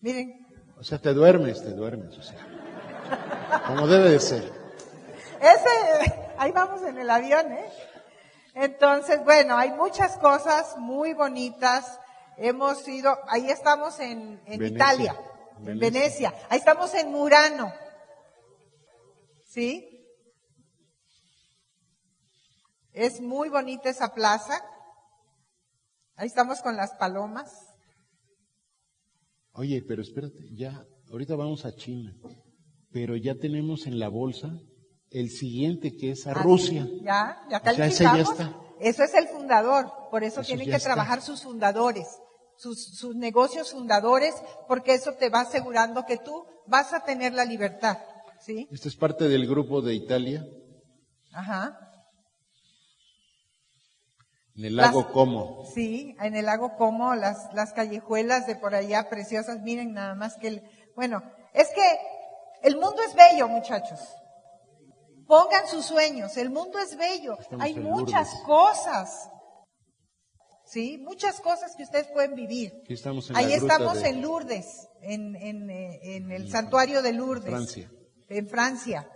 Miren, 0.00 0.44
O 0.76 0.82
sea, 0.82 0.98
te 0.98 1.14
duermes, 1.14 1.62
te 1.62 1.70
duermes, 1.70 2.18
o 2.18 2.22
sea. 2.24 2.44
Como 3.68 3.86
debe 3.86 4.10
de 4.10 4.18
ser. 4.18 4.52
ese, 5.40 6.14
ahí 6.38 6.50
vamos 6.50 6.82
en 6.82 6.98
el 6.98 7.08
avión, 7.08 7.52
¿eh? 7.52 7.70
Entonces, 8.54 9.22
bueno, 9.22 9.56
hay 9.56 9.70
muchas 9.70 10.16
cosas 10.16 10.76
muy 10.78 11.14
bonitas. 11.14 12.00
Hemos 12.36 12.88
ido, 12.88 13.16
ahí 13.28 13.48
estamos 13.48 14.00
en, 14.00 14.42
en 14.46 14.58
Venecia. 14.58 14.74
Italia, 14.74 15.20
en 15.58 15.64
Venecia. 15.78 15.90
Venecia. 16.00 16.34
Ahí 16.48 16.58
estamos 16.58 16.94
en 16.94 17.12
Murano. 17.12 17.72
¿Sí? 19.44 20.04
Es 22.92 23.20
muy 23.20 23.50
bonita 23.50 23.88
esa 23.88 24.12
plaza. 24.12 24.60
Ahí 26.18 26.26
estamos 26.26 26.60
con 26.60 26.76
las 26.76 26.90
palomas. 26.96 27.50
Oye, 29.52 29.82
pero 29.86 30.02
espérate, 30.02 30.48
ya, 30.54 30.84
ahorita 31.10 31.34
vamos 31.36 31.64
a 31.64 31.74
China, 31.74 32.14
pero 32.92 33.16
ya 33.16 33.34
tenemos 33.34 33.86
en 33.86 33.98
la 33.98 34.08
bolsa 34.08 34.50
el 35.10 35.30
siguiente 35.30 35.96
que 35.96 36.10
es 36.12 36.26
a 36.26 36.32
Ah, 36.32 36.42
Rusia. 36.42 36.86
Ya, 37.02 37.40
ya 37.50 37.58
O 37.58 37.74
sea, 37.74 37.86
ese 37.86 38.04
ya 38.04 38.10
calificamos. 38.12 38.30
está. 38.30 38.60
Eso 38.80 39.02
es 39.02 39.14
el 39.14 39.26
fundador, 39.28 39.90
por 40.10 40.22
eso, 40.22 40.40
Eso 40.42 40.48
tienen 40.48 40.66
que 40.68 40.76
está. 40.76 40.90
trabajar 40.90 41.22
sus 41.22 41.42
fundadores, 41.42 42.06
sus, 42.56 42.84
sus 42.96 43.16
negocios 43.16 43.72
fundadores, 43.72 44.34
porque 44.68 44.94
eso 44.94 45.14
te 45.14 45.30
va 45.30 45.40
asegurando 45.40 46.04
que 46.04 46.18
tú 46.18 46.44
vas 46.66 46.92
a 46.92 47.00
tener 47.04 47.32
la 47.32 47.44
libertad, 47.44 47.98
¿sí? 48.40 48.68
Este 48.70 48.88
es 48.88 48.96
parte 48.96 49.28
del 49.28 49.46
grupo 49.48 49.80
de 49.82 49.94
Italia, 49.94 50.46
Ajá. 51.32 51.87
En 54.58 54.64
el 54.64 54.76
Las- 54.76 54.86
lago 54.88 55.12
Como. 55.12 55.64
Sí, 55.74 56.14
en 56.20 56.34
el 56.36 56.46
lago 56.46 56.76
Como, 56.76 57.14
las, 57.14 57.52
las 57.54 57.72
callejuelas 57.72 58.46
de 58.46 58.56
por 58.56 58.74
allá 58.74 59.08
preciosas, 59.08 59.60
miren 59.62 59.92
nada 59.94 60.14
más 60.14 60.36
que 60.36 60.48
el, 60.48 60.62
bueno, 60.96 61.22
es 61.54 61.68
que 61.74 61.98
el 62.62 62.74
mundo 62.74 62.96
es 63.08 63.14
bello, 63.14 63.48
muchachos. 63.48 64.00
Pongan 65.26 65.66
sus 65.68 65.84
sueños, 65.84 66.36
el 66.36 66.50
mundo 66.50 66.78
es 66.78 66.96
bello. 66.96 67.38
Estamos 67.38 67.64
Hay 67.64 67.74
muchas 67.74 68.28
Lourdes. 68.28 68.44
cosas. 68.46 69.30
Sí, 70.64 70.98
muchas 70.98 71.40
cosas 71.40 71.74
que 71.76 71.82
ustedes 71.84 72.08
pueden 72.08 72.34
vivir. 72.34 72.72
Aquí 72.84 72.94
estamos 72.94 73.30
en 73.30 73.36
Ahí 73.36 73.52
estamos 73.52 74.02
de- 74.02 74.08
en 74.08 74.22
Lourdes, 74.22 74.88
en, 75.02 75.36
en, 75.36 75.70
eh, 75.70 75.98
en 76.16 76.30
el 76.32 76.50
santuario 76.50 77.00
de 77.02 77.12
Lourdes. 77.12 77.48
Francia. 77.48 77.90
En 78.28 78.48
Francia. 78.48 79.08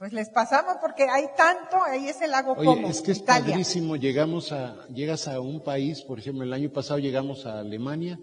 Pues 0.00 0.14
les 0.14 0.30
pasamos 0.30 0.78
porque 0.80 1.02
hay 1.02 1.26
tanto, 1.36 1.76
ahí 1.84 2.08
es 2.08 2.22
el 2.22 2.30
lago 2.30 2.52
Oye, 2.52 2.64
Como, 2.64 2.88
es 2.88 3.02
que 3.02 3.12
es 3.12 3.18
Italia. 3.18 3.50
padrísimo, 3.50 3.96
llegamos 3.96 4.50
a, 4.50 4.88
llegas 4.88 5.28
a 5.28 5.40
un 5.40 5.62
país, 5.62 6.00
por 6.00 6.18
ejemplo, 6.18 6.42
el 6.42 6.54
año 6.54 6.72
pasado 6.72 6.98
llegamos 6.98 7.44
a 7.44 7.58
Alemania, 7.58 8.18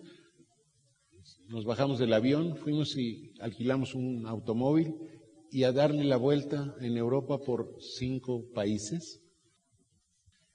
nos 1.50 1.66
bajamos 1.66 2.00
del 2.00 2.14
avión, 2.14 2.56
fuimos 2.58 2.98
y 2.98 3.32
alquilamos 3.40 3.94
un 3.94 4.26
automóvil 4.26 4.96
y 5.52 5.66
a 5.66 5.72
darle 5.72 6.04
la 6.06 6.18
vuelta 6.18 6.74
en 6.82 6.98
Europa 6.98 7.38
por 7.38 7.76
cinco 7.80 8.46
países. 8.56 9.22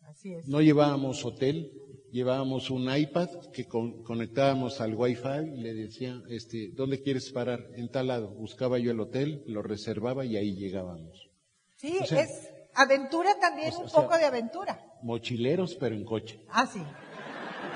Así 0.00 0.34
es. 0.34 0.48
No 0.48 0.60
llevábamos 0.60 1.24
hotel, 1.24 1.70
llevábamos 2.12 2.70
un 2.70 2.94
iPad 2.94 3.28
que 3.52 3.66
con- 3.66 4.02
conectábamos 4.04 4.80
al 4.80 4.94
Wi-Fi 4.94 5.50
y 5.56 5.60
le 5.62 5.74
decía, 5.74 6.20
este, 6.28 6.70
¿dónde 6.74 7.02
quieres 7.02 7.30
parar? 7.32 7.60
En 7.74 7.90
tal 7.90 8.06
lado. 8.08 8.28
Buscaba 8.28 8.78
yo 8.78 8.92
el 8.92 9.00
hotel, 9.00 9.42
lo 9.46 9.62
reservaba 9.62 10.24
y 10.24 10.36
ahí 10.36 10.54
llegábamos. 10.54 11.28
Sí, 11.76 11.98
O 12.00 12.06
sea, 12.06 12.22
es 12.22 12.48
aventura 12.74 13.34
también, 13.40 13.68
o 13.68 13.72
sea, 13.72 13.80
un 13.80 13.86
o 13.86 13.88
sea- 13.88 14.02
poco 14.02 14.16
de 14.18 14.24
aventura. 14.26 14.78
Mochileros, 15.02 15.74
pero 15.74 15.96
en 15.96 16.04
coche. 16.04 16.44
Ah, 16.50 16.66
sí. 16.66 16.80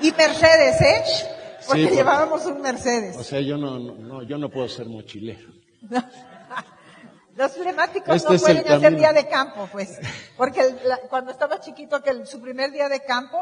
Y 0.01 0.11
Mercedes, 0.11 0.79
¿eh? 0.81 1.03
porque 1.65 1.87
llevábamos 1.89 2.45
un 2.45 2.61
Mercedes. 2.61 3.17
O 3.17 3.23
sea, 3.23 3.41
yo 3.41 3.57
no, 3.57 3.79
no, 3.79 4.23
yo 4.23 4.37
no 4.37 4.49
puedo 4.49 4.69
ser 4.69 4.85
mochilero. 4.85 5.49
Los 7.35 7.51
flemáticos 7.51 8.15
este 8.15 8.33
no 8.33 8.39
pueden 8.39 8.67
hacer 8.67 8.95
día 8.95 9.13
de 9.13 9.27
campo, 9.27 9.69
pues, 9.71 9.99
porque 10.35 10.59
cuando 11.07 11.31
estaba 11.31 11.59
chiquito, 11.59 12.01
que 12.01 12.25
su 12.25 12.41
primer 12.41 12.71
día 12.71 12.89
de 12.89 13.01
campo, 13.03 13.37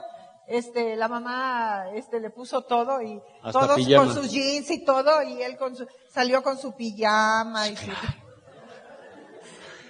este, 0.48 0.96
la 0.96 1.08
mamá, 1.08 1.86
este, 1.94 2.20
le 2.20 2.30
puso 2.30 2.62
todo 2.62 3.02
y 3.02 3.22
todos 3.52 3.78
con 3.96 4.14
sus 4.14 4.32
jeans 4.32 4.70
y 4.72 4.84
todo, 4.86 5.24
y 5.24 5.42
él 5.42 5.58
con 5.58 5.76
su, 5.76 5.88
salió 6.10 6.44
con 6.44 6.58
su 6.58 6.76
pijama 6.76 7.68
y 7.70 7.76
su... 7.76 7.92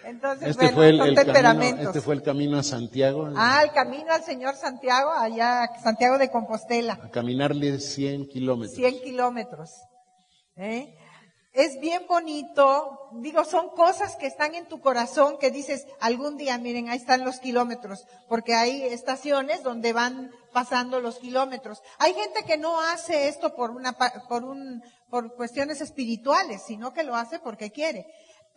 Entonces, 0.06 0.50
este 0.50 0.70
fue 0.70 0.90
el. 0.90 1.16
Camino, 1.16 1.82
este 1.82 2.00
fue 2.00 2.14
el 2.14 2.22
camino 2.22 2.60
a 2.60 2.64
Santiago. 2.64 3.28
Ah, 3.36 3.64
el 3.64 3.72
camino 3.72 4.14
al 4.14 4.24
señor 4.24 4.56
Santiago, 4.56 5.12
allá, 5.12 5.68
Santiago 5.82 6.20
de 6.20 6.30
Compostela. 6.30 7.00
A 7.02 7.10
caminarle 7.10 7.80
100 7.80 8.28
kilómetros. 8.28 8.76
100 8.76 9.02
kilómetros. 9.02 9.72
¿Eh? 10.58 10.96
Es 11.56 11.80
bien 11.80 12.06
bonito, 12.06 13.10
digo, 13.14 13.46
son 13.46 13.70
cosas 13.70 14.18
que 14.18 14.28
están 14.28 14.56
en 14.56 14.68
tu 14.68 14.82
corazón 14.82 15.38
que 15.38 15.52
dices, 15.52 15.88
algún 16.02 16.36
día, 16.36 16.58
miren, 16.58 16.90
ahí 16.90 16.98
están 16.98 17.24
los 17.24 17.40
kilómetros, 17.40 18.06
porque 18.28 18.54
hay 18.54 18.84
estaciones 18.84 19.64
donde 19.64 19.94
van 19.94 20.32
pasando 20.52 21.00
los 21.00 21.18
kilómetros. 21.18 21.82
Hay 21.98 22.14
gente 22.14 22.44
que 22.44 22.58
no 22.58 22.82
hace 22.82 23.30
esto 23.30 23.56
por 23.56 23.72
una, 23.72 23.94
por 24.28 24.44
un, 24.44 24.84
por 25.10 25.34
cuestiones 25.34 25.80
espirituales, 25.80 26.62
sino 26.68 26.92
que 26.92 27.04
lo 27.06 27.16
hace 27.16 27.40
porque 27.40 27.72
quiere. 27.72 28.06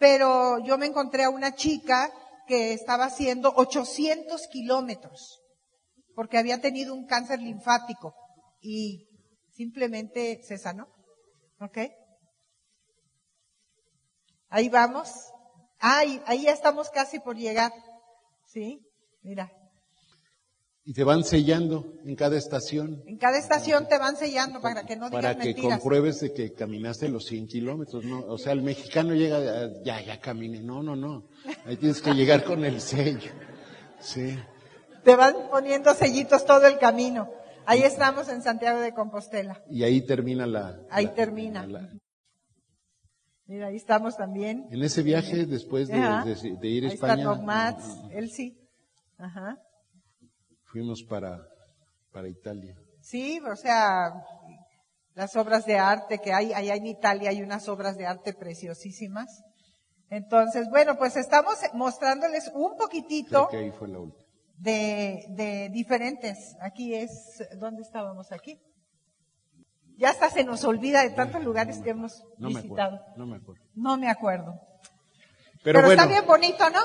Pero 0.00 0.59
yo 0.64 0.76
me 0.76 0.87
encontré 0.87 1.23
a 1.23 1.31
una 1.31 1.55
chica 1.55 2.11
que 2.49 2.73
estaba 2.73 3.05
haciendo 3.05 3.52
800 3.55 4.49
kilómetros, 4.49 5.40
porque 6.17 6.37
había 6.37 6.61
tenido 6.61 6.95
un 6.95 7.07
cáncer 7.07 7.38
linfático 7.38 8.12
y 8.61 9.07
simplemente 9.52 10.40
se 10.43 10.59
sanó. 10.59 10.88
¿Ok? 11.61 11.78
Ahí 14.49 14.69
vamos. 14.69 15.11
Ay, 15.78 16.21
ahí 16.26 16.45
ya 16.45 16.52
estamos 16.52 16.90
casi 16.90 17.21
por 17.21 17.37
llegar. 17.37 17.73
¿Sí? 18.47 18.81
Mira. 19.23 19.52
Y 20.85 20.95
te 20.95 21.05
van 21.05 21.23
sellando 21.23 21.93
en 22.07 22.17
cada 22.17 22.38
estación. 22.38 23.02
En 23.07 23.19
cada 23.19 23.37
estación 23.37 23.87
te 23.88 23.99
van 23.99 24.17
sellando 24.17 24.62
para 24.62 24.87
que 24.87 24.97
no 24.97 25.11
digas 25.11 25.23
Para 25.23 25.38
que 25.38 25.55
compruebes 25.55 26.21
de 26.21 26.33
que 26.33 26.55
caminaste 26.55 27.11
los 27.11 27.26
100 27.26 27.47
kilómetros, 27.47 28.05
¿no? 28.07 28.21
O 28.21 28.38
sea, 28.38 28.55
el 28.55 28.62
mexicano 28.62 29.12
llega, 29.14 29.69
ya, 29.85 30.00
ya 30.00 30.19
caminé. 30.19 30.61
No, 30.61 30.83
no, 30.83 30.97
no. 30.97 31.28
Ahí 31.67 31.76
tienes 31.76 32.00
que 32.00 32.14
llegar 32.14 32.43
con 32.43 32.64
el 32.64 32.81
sello. 32.81 33.31
Sí. 34.00 34.38
Te 35.05 35.14
van 35.14 35.35
poniendo 35.50 35.93
sellitos 35.93 36.47
todo 36.47 36.67
el 36.67 36.78
camino. 36.78 37.31
Ahí 37.67 37.83
estamos 37.83 38.31
en 38.31 38.40
Santiago 38.43 38.81
de 38.81 38.95
Compostela. 38.95 39.62
Y 39.69 39.83
ahí 39.83 40.00
termina 40.00 40.47
la. 40.47 40.81
Ahí 40.88 41.09
termina. 41.09 41.69
Mira, 43.49 43.69
ahí 43.69 43.76
estamos 43.76 44.14
también. 44.14 44.69
En 44.71 44.83
ese 44.83 45.02
viaje, 45.02 45.47
después 45.47 45.88
de, 45.88 45.97
ir 45.97 46.85
a 46.85 46.88
España. 46.88 47.33
Está 47.33 47.78
él 48.11 48.31
sí. 48.31 48.55
Ajá. 49.17 49.57
Fuimos 50.64 51.02
para, 51.02 51.40
para 52.12 52.28
Italia. 52.28 52.76
Sí, 53.00 53.40
o 53.50 53.57
sea, 53.57 54.12
las 55.14 55.35
obras 55.35 55.64
de 55.64 55.78
arte 55.78 56.19
que 56.19 56.35
hay, 56.35 56.52
allá 56.52 56.75
en 56.75 56.88
Italia 56.88 57.31
hay 57.31 57.40
unas 57.40 57.71
obras 57.71 57.97
de 57.97 58.05
arte 58.05 58.35
preciosísimas. 58.35 59.43
Entonces, 60.11 60.69
bueno, 60.69 60.99
pues 60.99 61.17
estamos 61.17 61.55
mostrándoles 61.73 62.50
un 62.52 62.76
poquitito 62.76 63.49
de, 64.59 65.25
de 65.31 65.71
diferentes. 65.73 66.55
Aquí 66.61 66.95
es, 66.95 67.49
¿dónde 67.59 67.81
estábamos 67.81 68.31
aquí? 68.31 68.61
Ya 69.99 70.11
hasta 70.11 70.31
se 70.31 70.45
nos 70.45 70.62
olvida 70.62 71.02
de 71.02 71.11
tantos 71.11 71.43
lugares 71.43 71.78
que 71.78 71.90
hemos 71.90 72.22
visitado. 72.38 73.01
no 73.16 73.27
me 73.27 73.37
acuerdo. 73.37 73.64
No 73.75 73.96
me 73.99 74.09
acuerdo. 74.09 74.61
Pero, 75.64 75.90
está 75.90 76.07
bien 76.07 76.25
bonito, 76.25 76.70
¿no? 76.70 76.79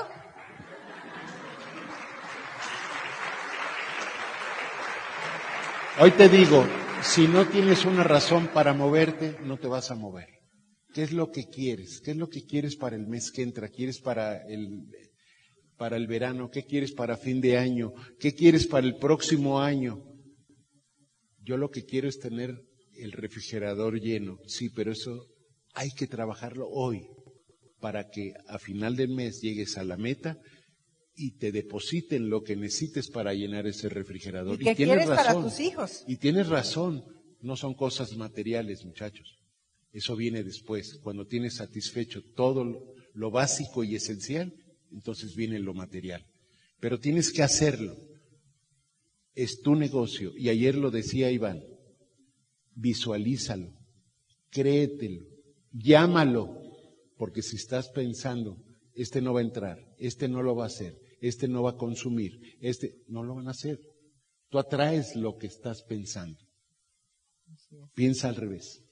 Hoy 6.00 6.10
te 6.10 6.28
digo, 6.28 6.66
si 7.02 7.28
no 7.28 7.46
tienes 7.46 7.84
una 7.84 8.02
razón 8.02 8.48
para 8.48 8.74
moverte, 8.74 9.38
no 9.44 9.58
te 9.58 9.68
vas 9.68 9.92
a 9.92 9.94
mover. 9.94 10.28
¿Qué 10.92 11.04
es 11.04 11.12
lo 11.12 11.30
que 11.30 11.48
quieres? 11.48 12.00
¿Qué 12.00 12.10
es 12.10 12.16
lo 12.16 12.28
que 12.28 12.44
quieres 12.44 12.74
para 12.74 12.96
el 12.96 13.06
mes 13.06 13.30
que 13.30 13.42
entra? 13.42 13.68
¿Quieres 13.68 14.00
para 14.00 14.38
el, 14.48 14.88
para 15.76 15.96
el 15.96 16.08
verano? 16.08 16.50
¿Qué 16.50 16.64
quieres 16.64 16.90
para 16.90 17.16
fin 17.16 17.40
de 17.40 17.58
año? 17.58 17.92
¿Qué 18.18 18.34
quieres 18.34 18.66
para 18.66 18.84
el 18.84 18.96
próximo 18.96 19.60
año? 19.60 20.02
Yo 21.44 21.56
lo 21.56 21.70
que 21.70 21.84
quiero 21.84 22.08
es 22.08 22.18
tener 22.18 22.73
el 22.98 23.12
refrigerador 23.12 24.00
lleno. 24.00 24.38
Sí, 24.46 24.70
pero 24.70 24.92
eso 24.92 25.26
hay 25.74 25.90
que 25.90 26.06
trabajarlo 26.06 26.68
hoy 26.68 27.06
para 27.80 28.08
que 28.08 28.32
a 28.46 28.58
final 28.58 28.96
del 28.96 29.10
mes 29.10 29.40
llegues 29.40 29.76
a 29.76 29.84
la 29.84 29.96
meta 29.96 30.38
y 31.16 31.36
te 31.36 31.52
depositen 31.52 32.28
lo 32.28 32.42
que 32.42 32.56
necesites 32.56 33.10
para 33.10 33.34
llenar 33.34 33.66
ese 33.66 33.88
refrigerador. 33.88 34.60
¿Y, 34.60 34.74
tienes 34.74 35.06
razón, 35.06 35.16
para 35.16 35.42
tus 35.42 35.60
hijos? 35.60 36.04
Y 36.08 36.16
tienes 36.16 36.48
razón, 36.48 37.04
no 37.40 37.56
son 37.56 37.74
cosas 37.74 38.16
materiales, 38.16 38.84
muchachos. 38.84 39.38
Eso 39.92 40.16
viene 40.16 40.42
después. 40.42 40.98
Cuando 41.02 41.26
tienes 41.26 41.56
satisfecho 41.56 42.22
todo 42.34 42.94
lo 43.12 43.30
básico 43.30 43.84
y 43.84 43.94
esencial, 43.94 44.52
entonces 44.90 45.36
viene 45.36 45.58
lo 45.58 45.74
material. 45.74 46.24
Pero 46.80 46.98
tienes 46.98 47.32
que 47.32 47.42
hacerlo. 47.42 47.96
Es 49.34 49.60
tu 49.60 49.76
negocio. 49.76 50.32
Y 50.36 50.48
ayer 50.48 50.74
lo 50.74 50.90
decía 50.90 51.30
Iván, 51.30 51.62
visualízalo, 52.74 53.72
créetelo, 54.50 55.24
llámalo, 55.72 56.60
porque 57.16 57.42
si 57.42 57.56
estás 57.56 57.88
pensando, 57.88 58.56
este 58.94 59.20
no 59.20 59.34
va 59.34 59.40
a 59.40 59.44
entrar, 59.44 59.78
este 59.98 60.28
no 60.28 60.42
lo 60.42 60.54
va 60.54 60.64
a 60.64 60.68
hacer, 60.68 60.98
este 61.20 61.48
no 61.48 61.62
va 61.62 61.70
a 61.70 61.76
consumir, 61.76 62.40
este 62.60 63.02
no 63.08 63.22
lo 63.22 63.36
van 63.36 63.48
a 63.48 63.52
hacer. 63.52 63.80
Tú 64.48 64.58
atraes 64.58 65.16
lo 65.16 65.36
que 65.36 65.46
estás 65.46 65.82
pensando. 65.82 66.38
Piensa 67.94 68.28
al 68.28 68.36
revés. 68.36 68.82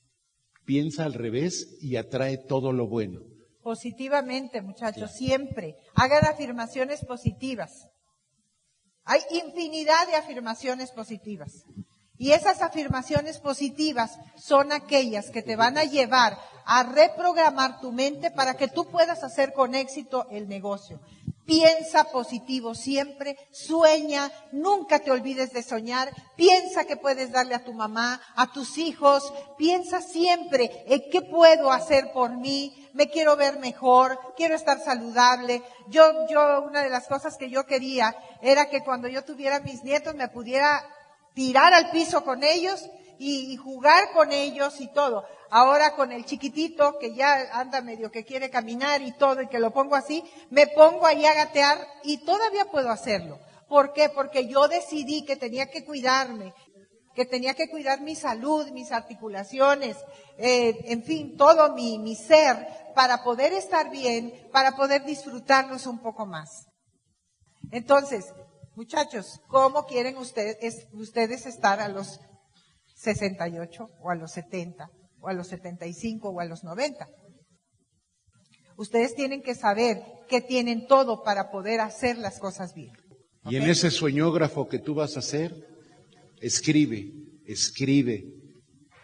Piensa 0.64 1.05
al 1.05 1.14
revés 1.14 1.79
y 1.81 1.97
atrae 1.97 2.38
todo 2.38 2.73
lo 2.73 2.88
bueno. 2.88 3.21
Positivamente, 3.62 4.61
muchachos, 4.61 5.12
siempre. 5.12 5.77
Hagan 5.95 6.25
afirmaciones 6.25 7.05
positivas. 7.05 7.88
Hay 9.05 9.21
infinidad 9.31 10.07
de 10.09 10.16
afirmaciones 10.16 10.90
positivas. 10.90 11.64
Y 12.18 12.33
esas 12.33 12.62
afirmaciones 12.62 13.38
positivas 13.38 14.18
son 14.37 14.72
aquellas 14.72 15.31
que 15.31 15.42
te 15.42 15.57
van 15.57 15.79
a 15.79 15.85
llevar 15.85 16.38
a 16.64 16.83
reprogramar 16.85 17.81
tu 17.81 17.92
mente 17.92 18.31
para 18.31 18.55
que 18.55 18.68
tú 18.68 18.87
puedas 18.87 19.25
hacer 19.25 19.53
con 19.53 19.75
éxito 19.75 20.27
el 20.31 20.48
negocio. 20.48 21.01
Piensa 21.44 22.05
positivo 22.05 22.72
siempre, 22.72 23.37
sueña, 23.51 24.31
nunca 24.53 25.01
te 25.01 25.11
olvides 25.11 25.53
de 25.53 25.64
soñar, 25.64 26.09
piensa 26.37 26.85
que 26.85 26.96
puedes 26.96 27.33
darle 27.33 27.57
a 27.57 27.64
tu 27.64 27.72
mamá, 27.72 28.20
a 28.37 28.53
tus 28.53 28.79
hijos, 28.79 29.33
piensa 29.59 30.01
siempre 30.01 30.85
en 30.87 31.03
qué 31.11 31.20
puedo 31.20 31.72
hacer 31.72 32.12
por 32.12 32.37
mí, 32.37 32.88
me 32.94 33.09
quiero 33.09 33.35
ver 33.37 33.59
mejor, 33.59 34.18
quiero 34.37 34.55
estar 34.55 34.79
saludable. 34.79 35.64
Yo, 35.88 36.27
yo, 36.29 36.62
una 36.62 36.83
de 36.83 36.90
las 36.90 37.09
cosas 37.09 37.37
que 37.37 37.51
yo 37.51 37.66
quería 37.66 38.14
era 38.40 38.70
que 38.70 38.85
cuando 38.85 39.09
yo 39.09 39.25
tuviera 39.25 39.59
mis 39.61 39.83
nietos 39.83 40.14
me 40.14 40.29
pudiera 40.29 40.85
tirar 41.35 41.73
al 41.73 41.90
piso 41.90 42.25
con 42.25 42.42
ellos 42.42 42.88
y, 43.18 43.57
jugar 43.57 44.12
con 44.12 44.33
ellos 44.33 44.81
y 44.81 44.88
todo. 44.88 45.25
Ahora 45.51 45.95
con 45.95 46.12
el 46.12 46.25
chiquitito 46.25 46.99
que 46.99 47.14
ya 47.14 47.51
anda 47.53 47.81
medio 47.81 48.11
que 48.11 48.25
quiere 48.25 48.51
caminar 48.51 49.03
y 49.03 49.12
todo 49.12 49.42
y 49.42 49.49
que 49.49 49.59
lo 49.59 49.71
pongo 49.71 49.95
así, 49.95 50.25
me 50.51 50.66
pongo 50.66 51.07
ahí 51.07 51.25
a 51.27 51.35
gatear 51.35 51.79
y 52.03 52.18
todavía 52.25 52.64
puedo 52.64 52.90
hacerlo. 52.90 53.38
¿Por 53.68 53.92
qué? 53.92 54.09
Porque 54.09 54.49
yo 54.49 54.66
decidí 54.68 55.25
que 55.25 55.37
tenía 55.37 55.71
que 55.71 55.85
cuidarme, 55.85 56.53
que 57.14 57.25
tenía 57.25 57.55
que 57.55 57.68
cuidar 57.71 58.01
mi 58.01 58.16
salud, 58.16 58.71
mis 58.71 58.92
articulaciones, 58.92 59.97
eh, 60.38 60.75
en 60.87 61.05
fin, 61.05 61.37
todo 61.37 61.73
mi, 61.75 61.99
mi 61.99 62.16
ser 62.16 62.66
para 62.95 63.23
poder 63.23 63.53
estar 63.53 63.90
bien, 63.90 64.49
para 64.53 64.73
poder 64.73 65.05
disfrutarlos 65.05 65.87
un 65.87 65.99
poco 66.01 66.27
más. 66.27 66.66
Entonces, 67.71 68.27
Muchachos, 68.74 69.40
¿cómo 69.48 69.85
quieren 69.85 70.16
ustedes, 70.16 70.87
ustedes 70.92 71.44
estar 71.46 71.80
a 71.80 71.88
los 71.88 72.20
68 72.96 73.87
o 74.00 74.11
a 74.11 74.14
los 74.14 74.32
70 74.32 74.88
o 75.20 75.28
a 75.28 75.35
los 75.35 75.48
75 75.48 76.30
o 76.30 76.40
a 76.40 76.46
los 76.46 76.64
90? 76.64 77.06
Ustedes 78.78 79.14
tienen 79.14 79.42
que 79.42 79.54
saber 79.54 80.02
que 80.28 80.40
tienen 80.40 80.87
todo 80.87 81.22
para 81.22 81.50
poder 81.50 81.80
hacer 81.80 82.16
las 82.16 82.38
cosas 82.38 82.72
bien. 82.74 82.92
Y 83.44 83.56
en 83.56 83.64
ese 83.64 83.90
sueñógrafo 83.90 84.66
que 84.68 84.78
tú 84.78 84.94
vas 84.94 85.16
a 85.16 85.20
hacer, 85.20 85.54
escribe, 86.40 87.12
escribe 87.44 88.24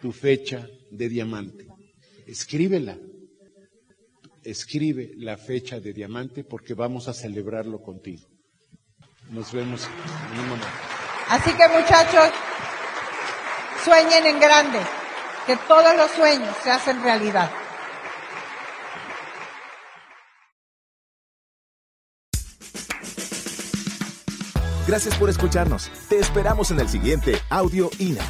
tu 0.01 0.11
fecha 0.11 0.67
de 0.89 1.09
diamante. 1.09 1.67
Escríbela. 2.25 2.97
Escribe 4.43 5.11
la 5.17 5.37
fecha 5.37 5.79
de 5.79 5.93
diamante 5.93 6.43
porque 6.43 6.73
vamos 6.73 7.07
a 7.07 7.13
celebrarlo 7.13 7.81
contigo. 7.81 8.27
Nos 9.29 9.51
vemos 9.51 9.87
en 10.33 10.39
un 10.39 10.49
momento. 10.49 10.67
Así 11.29 11.51
que 11.53 11.67
muchachos, 11.69 12.31
Sueñen 13.83 14.25
en 14.25 14.39
grande, 14.39 14.79
que 15.47 15.55
todos 15.55 15.95
los 15.95 16.11
sueños 16.11 16.55
se 16.63 16.69
hacen 16.69 17.01
realidad. 17.01 17.49
Gracias 24.85 25.15
por 25.15 25.29
escucharnos. 25.29 25.89
Te 26.09 26.19
esperamos 26.19 26.71
en 26.71 26.79
el 26.79 26.89
siguiente 26.89 27.39
Audio 27.49 27.89
INA. 27.99 28.23